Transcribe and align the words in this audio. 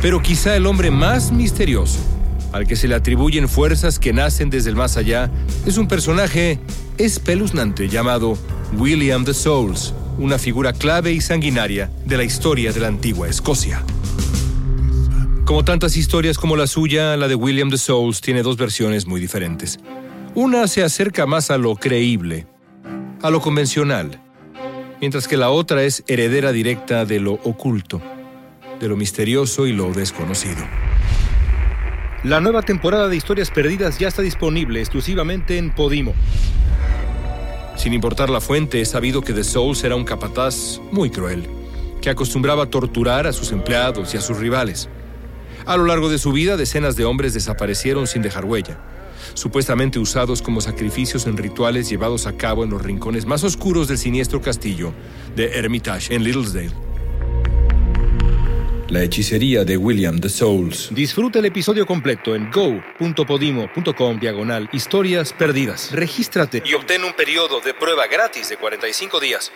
Pero 0.00 0.22
quizá 0.22 0.54
el 0.54 0.66
hombre 0.66 0.92
más 0.92 1.32
misterioso, 1.32 1.98
al 2.52 2.66
que 2.66 2.76
se 2.76 2.86
le 2.86 2.94
atribuyen 2.94 3.48
fuerzas 3.48 3.98
que 3.98 4.12
nacen 4.12 4.48
desde 4.48 4.70
el 4.70 4.76
más 4.76 4.96
allá, 4.96 5.30
es 5.66 5.76
un 5.76 5.88
personaje 5.88 6.60
espeluznante 6.98 7.88
llamado 7.88 8.38
William 8.76 9.24
the 9.24 9.34
Souls, 9.34 9.94
una 10.18 10.38
figura 10.38 10.72
clave 10.72 11.12
y 11.12 11.20
sanguinaria 11.20 11.90
de 12.04 12.16
la 12.16 12.22
historia 12.22 12.72
de 12.72 12.80
la 12.80 12.86
antigua 12.86 13.28
Escocia. 13.28 13.82
Como 15.44 15.64
tantas 15.64 15.96
historias 15.96 16.38
como 16.38 16.56
la 16.56 16.68
suya, 16.68 17.16
la 17.16 17.26
de 17.26 17.34
William 17.34 17.70
the 17.70 17.78
Souls 17.78 18.20
tiene 18.20 18.42
dos 18.42 18.56
versiones 18.56 19.06
muy 19.06 19.20
diferentes. 19.20 19.80
Una 20.34 20.68
se 20.68 20.84
acerca 20.84 21.26
más 21.26 21.50
a 21.50 21.58
lo 21.58 21.74
creíble, 21.74 22.46
a 23.20 23.30
lo 23.30 23.40
convencional, 23.40 24.20
mientras 25.00 25.26
que 25.26 25.36
la 25.36 25.50
otra 25.50 25.82
es 25.82 26.04
heredera 26.06 26.52
directa 26.52 27.04
de 27.04 27.18
lo 27.18 27.32
oculto, 27.32 28.00
de 28.80 28.88
lo 28.88 28.96
misterioso 28.96 29.66
y 29.66 29.72
lo 29.72 29.92
desconocido. 29.92 30.64
La 32.24 32.40
nueva 32.40 32.62
temporada 32.62 33.08
de 33.08 33.16
Historias 33.16 33.50
Perdidas 33.50 33.98
ya 33.98 34.08
está 34.08 34.22
disponible 34.22 34.80
exclusivamente 34.80 35.56
en 35.56 35.70
Podimo. 35.70 36.14
Sin 37.76 37.92
importar 37.92 38.28
la 38.28 38.40
fuente, 38.40 38.80
es 38.80 38.90
sabido 38.90 39.22
que 39.22 39.32
The 39.32 39.44
Souls 39.44 39.84
era 39.84 39.94
un 39.94 40.04
capataz 40.04 40.80
muy 40.90 41.10
cruel, 41.10 41.46
que 42.00 42.10
acostumbraba 42.10 42.64
a 42.64 42.70
torturar 42.70 43.28
a 43.28 43.32
sus 43.32 43.52
empleados 43.52 44.14
y 44.14 44.16
a 44.16 44.20
sus 44.20 44.38
rivales. 44.38 44.88
A 45.64 45.76
lo 45.76 45.84
largo 45.84 46.08
de 46.08 46.18
su 46.18 46.32
vida, 46.32 46.56
decenas 46.56 46.96
de 46.96 47.04
hombres 47.04 47.34
desaparecieron 47.34 48.08
sin 48.08 48.22
dejar 48.22 48.44
huella, 48.44 48.80
supuestamente 49.34 50.00
usados 50.00 50.42
como 50.42 50.60
sacrificios 50.60 51.26
en 51.26 51.36
rituales 51.36 51.88
llevados 51.88 52.26
a 52.26 52.36
cabo 52.36 52.64
en 52.64 52.70
los 52.70 52.82
rincones 52.82 53.26
más 53.26 53.44
oscuros 53.44 53.86
del 53.86 53.98
siniestro 53.98 54.40
castillo 54.40 54.92
de 55.36 55.56
Hermitage 55.56 56.14
en 56.14 56.24
Littlesdale. 56.24 56.87
La 58.88 59.02
hechicería 59.02 59.64
de 59.64 59.76
William 59.76 60.18
the 60.18 60.30
Souls. 60.30 60.88
Disfruta 60.94 61.40
el 61.40 61.44
episodio 61.44 61.84
completo 61.84 62.34
en 62.34 62.50
go.podimo.com 62.50 64.18
diagonal 64.18 64.70
historias 64.72 65.34
perdidas. 65.34 65.92
Regístrate 65.92 66.62
y 66.64 66.72
obtén 66.72 67.04
un 67.04 67.12
periodo 67.12 67.60
de 67.60 67.74
prueba 67.74 68.06
gratis 68.06 68.48
de 68.48 68.56
45 68.56 69.20
días. 69.20 69.52